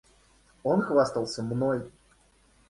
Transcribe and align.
Он 0.63 0.81
хвастался 0.81 1.43
мной. 1.43 1.91